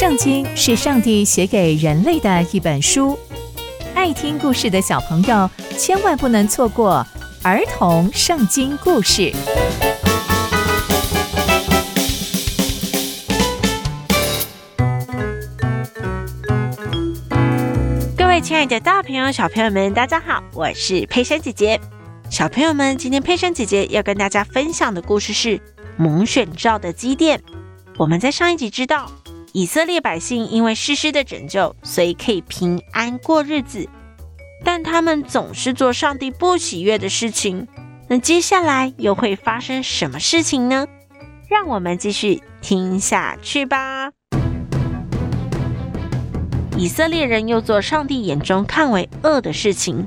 [0.00, 3.18] 圣经是上帝写给人类的一本书，
[3.94, 7.06] 爱听故事的小朋友千万不能错过
[7.42, 9.30] 儿童圣经故事。
[18.16, 21.78] 各位亲爱的大朋友、小朋友们，大家好，我是佩珊姐姐。
[22.30, 25.60] 小朋友们，今天佩珊姐姐要跟大家分享的故事是
[25.98, 27.38] 蒙选召的基甸。
[27.98, 29.12] 我们在上一集知道。
[29.52, 33.88] 以色列百姓因为士师的拯救，所以可以平安过日子。
[34.64, 37.66] 但他们总是做上帝不喜悦的事情。
[38.08, 40.86] 那接下来又会发生什么事情呢？
[41.48, 44.10] 让我们继续听下去吧。
[46.76, 50.06] 以色列人又做上帝眼中看为恶的事情，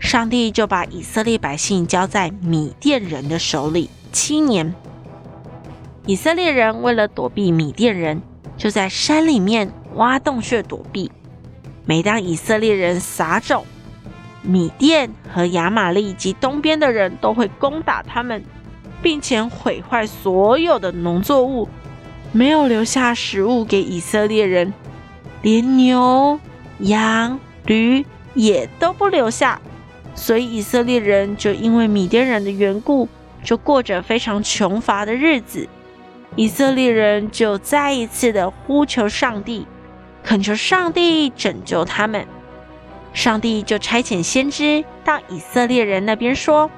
[0.00, 4.74] 上帝就把以色列百姓交在米甸人的手里七年。
[6.06, 8.20] 以色列人为了躲避米甸人，
[8.62, 11.10] 就在山里面挖洞穴躲避。
[11.84, 13.66] 每当以色列人撒种，
[14.40, 18.44] 米甸和亚玛利及东边的人都会攻打他们，
[19.02, 21.68] 并且毁坏所有的农作物，
[22.30, 24.72] 没有留下食物给以色列人，
[25.42, 26.38] 连牛、
[26.78, 29.60] 羊、驴也都不留下。
[30.14, 33.08] 所以以色列人就因为米甸人的缘故，
[33.42, 35.68] 就过着非常穷乏的日子。
[36.34, 39.66] 以色列人就再一次的呼求上帝，
[40.24, 42.26] 恳求上帝拯救他们。
[43.12, 46.70] 上帝就差遣先知到以色列人那边说：“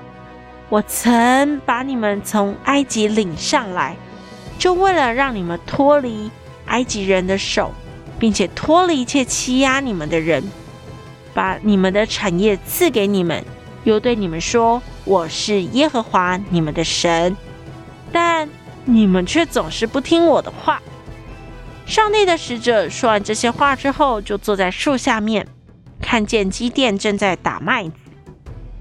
[0.69, 3.97] 我曾把你们从埃及领上来，
[4.59, 6.29] 就为了让你们脱离
[6.67, 7.73] 埃及人的手，
[8.19, 10.43] 并且脱离一切欺压你们的人，
[11.33, 13.45] 把你们的产业赐给你们，
[13.85, 17.37] 又对你们说：我是耶和华你们的神。
[18.11, 18.49] 但
[18.85, 20.81] 你们却总是不听我的话。
[21.87, 25.47] 上帝的使者说完这些话之后，就坐在树下面，
[26.01, 27.93] 看见基甸正在打麦子。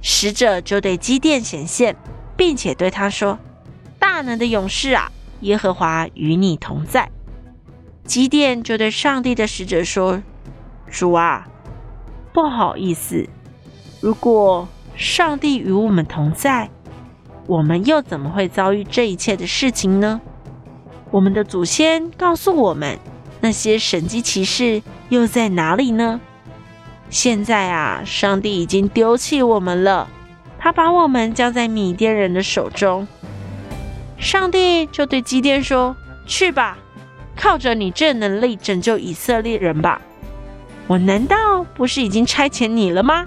[0.02, 1.96] 使者就对基甸显现，
[2.36, 3.40] 并且对他说
[4.00, 5.12] ：“大能的勇士啊，
[5.42, 7.09] 耶和华与你同在。”
[8.06, 10.22] 基甸就对上帝的使者说
[10.92, 11.47] ：“主啊，
[12.34, 13.28] 不好意思，
[14.02, 16.69] 如果上帝与我们同在。”
[17.46, 20.22] 我们又怎么会遭遇这一切的事情呢？
[21.12, 22.98] 我们的祖先告诉我们，
[23.42, 26.20] 那些神迹奇事又在哪里呢？
[27.09, 30.08] 现在啊，上帝已经丢弃我们了，
[30.58, 33.08] 他把我们交在米甸人的手中。
[34.18, 36.78] 上帝就对基甸说：“去吧，
[37.36, 40.02] 靠着你这能力拯救以色列人吧。
[40.88, 43.25] 我难道不是已经差遣你了吗？”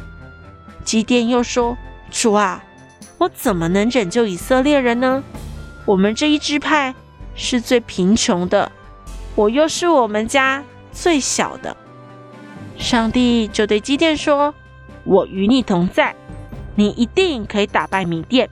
[0.83, 1.77] 基甸又说
[2.10, 2.65] ：“主啊。”
[3.19, 5.22] 我怎么能拯救以色列人呢？
[5.87, 6.94] 我们这一支派
[7.34, 8.71] 是最贫穷的，
[9.34, 10.62] 我又是我们家
[10.93, 11.77] 最小的。
[12.77, 14.54] 上帝就对基甸说
[15.04, 16.15] ：“我与你同在，
[16.75, 18.50] 你一定可以打败米甸。”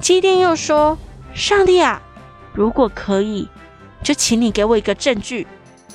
[0.00, 0.96] 基甸又说
[1.34, 2.00] ：“上帝啊，
[2.54, 3.48] 如果可以，
[4.02, 5.46] 就请你给我一个证据，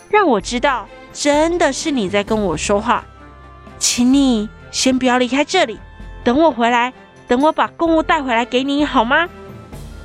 [0.10, 3.04] 让我知道真的是你在跟我说话。
[3.80, 5.80] 请你先不要离开这里，
[6.24, 6.94] 等我回来。”
[7.28, 9.30] 等我把供物带回来给你好吗？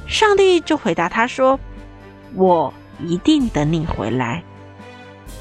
[0.07, 1.61] 上帝就回答他说
[2.35, 2.73] ：“我
[3.05, 4.43] 一定等你回来。”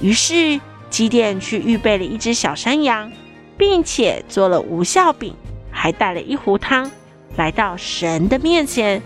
[0.01, 3.11] 于是基甸去预备了一只小山羊，
[3.57, 5.33] 并且做了无效饼，
[5.71, 6.91] 还带了一壶汤，
[7.37, 9.01] 来到神的面前。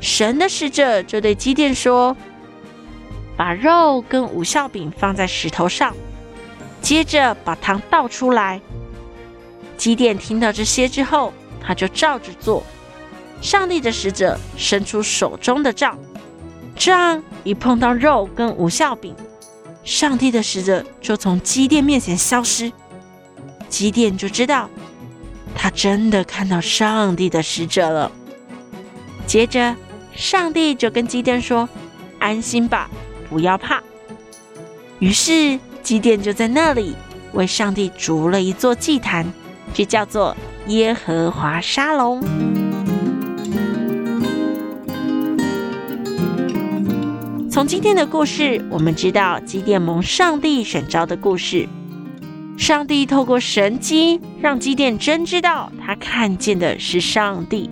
[0.00, 2.16] 神的使者就对基甸说
[3.36, 5.94] ：“把肉跟无效饼放在石头上，
[6.80, 8.60] 接着把汤倒出来。”
[9.76, 11.32] 基甸听到这些之后，
[11.68, 12.64] 他就照着做。
[13.42, 15.98] 上帝的使者伸出手中的杖，
[16.74, 19.14] 杖一碰到肉跟无效饼，
[19.84, 22.72] 上帝的使者就从基甸面前消失。
[23.68, 24.70] 基甸就知道，
[25.54, 28.10] 他真的看到上帝的使者了。
[29.26, 29.76] 接着，
[30.14, 31.68] 上帝就跟基甸说
[32.18, 32.88] ：“安心吧，
[33.28, 33.82] 不要怕。”
[35.00, 36.96] 于是，基甸就在那里
[37.34, 39.30] 为上帝筑了一座祭坛，
[39.74, 40.34] 就叫做。
[40.68, 42.22] 耶和华沙龙。
[47.50, 51.66] 从今天的故事，我们知道基甸蒙上帝选召的故事。
[52.58, 57.70] 上帝透过神迹，让基甸真知道他看见的是上帝，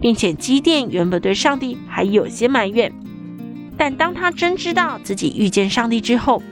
[0.00, 2.92] 并且基甸原本对上帝还有些埋怨，
[3.76, 6.42] 但当他真知道自己遇见上帝之后，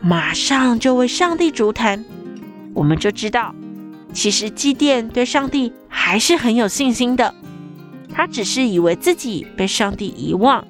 [0.00, 2.04] 马上就为上帝足坛。
[2.74, 3.54] 我们就知道。
[4.12, 7.34] 其实基甸对上帝还是很有信心的，
[8.12, 10.64] 他只是以为自己被上帝遗忘，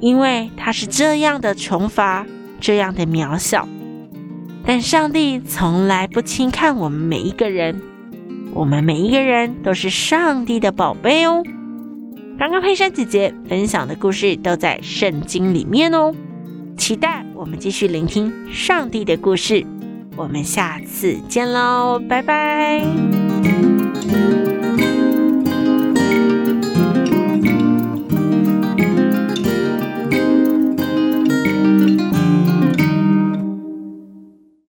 [0.00, 2.26] 因为他是这样的穷乏，
[2.60, 3.68] 这样的渺小。
[4.64, 7.80] 但上帝从来不轻看我们每一个人，
[8.52, 11.42] 我们每一个人都是上帝的宝贝哦。
[12.38, 16.14] 刚刚佩珊姐姐分享的故事都在圣经里面哦，
[16.76, 19.66] 期待我们继续聆听上帝的故事。
[20.16, 22.82] 我们下次见喽，拜拜。